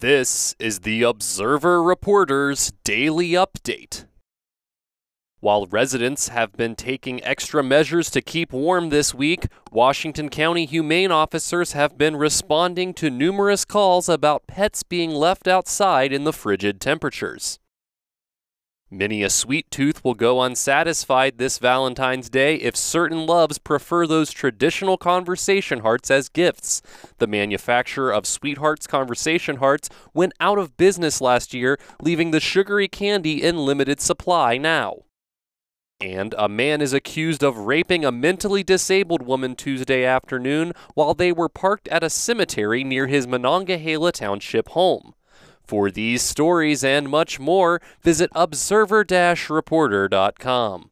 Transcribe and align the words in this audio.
This 0.00 0.56
is 0.58 0.78
the 0.78 1.02
Observer 1.02 1.82
Reporter's 1.82 2.72
Daily 2.84 3.32
Update. 3.32 4.06
While 5.40 5.66
residents 5.66 6.28
have 6.28 6.54
been 6.54 6.74
taking 6.74 7.22
extra 7.22 7.62
measures 7.62 8.08
to 8.12 8.22
keep 8.22 8.50
warm 8.50 8.88
this 8.88 9.12
week, 9.12 9.48
Washington 9.70 10.30
County 10.30 10.64
humane 10.64 11.12
officers 11.12 11.72
have 11.72 11.98
been 11.98 12.16
responding 12.16 12.94
to 12.94 13.10
numerous 13.10 13.66
calls 13.66 14.08
about 14.08 14.46
pets 14.46 14.82
being 14.82 15.10
left 15.10 15.46
outside 15.46 16.14
in 16.14 16.24
the 16.24 16.32
frigid 16.32 16.80
temperatures. 16.80 17.58
Many 18.92 19.22
a 19.22 19.30
sweet 19.30 19.70
tooth 19.70 20.02
will 20.02 20.14
go 20.14 20.42
unsatisfied 20.42 21.38
this 21.38 21.58
Valentine's 21.58 22.28
Day 22.28 22.56
if 22.56 22.74
certain 22.74 23.24
loves 23.24 23.58
prefer 23.58 24.04
those 24.04 24.32
traditional 24.32 24.96
conversation 24.96 25.80
hearts 25.80 26.10
as 26.10 26.28
gifts. 26.28 26.82
The 27.18 27.28
manufacturer 27.28 28.12
of 28.12 28.26
Sweethearts 28.26 28.88
Conversation 28.88 29.56
Hearts 29.56 29.90
went 30.12 30.32
out 30.40 30.58
of 30.58 30.76
business 30.76 31.20
last 31.20 31.54
year, 31.54 31.78
leaving 32.02 32.32
the 32.32 32.40
sugary 32.40 32.88
candy 32.88 33.40
in 33.40 33.64
limited 33.64 34.00
supply 34.00 34.58
now. 34.58 35.04
And 36.00 36.34
a 36.36 36.48
man 36.48 36.80
is 36.80 36.92
accused 36.92 37.44
of 37.44 37.58
raping 37.58 38.04
a 38.04 38.10
mentally 38.10 38.64
disabled 38.64 39.22
woman 39.22 39.54
Tuesday 39.54 40.04
afternoon 40.04 40.72
while 40.94 41.14
they 41.14 41.30
were 41.30 41.48
parked 41.48 41.86
at 41.88 42.02
a 42.02 42.10
cemetery 42.10 42.82
near 42.82 43.06
his 43.06 43.28
Monongahela 43.28 44.10
Township 44.10 44.70
home. 44.70 45.14
For 45.70 45.88
these 45.88 46.22
stories 46.22 46.82
and 46.82 47.08
much 47.08 47.38
more, 47.38 47.80
visit 48.02 48.28
observer-reporter.com. 48.34 50.90